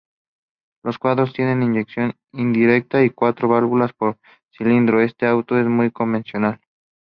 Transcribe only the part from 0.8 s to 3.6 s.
Los cuatro tienen inyección indirecta y cuatro